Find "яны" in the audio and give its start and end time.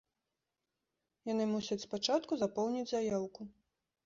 1.31-1.45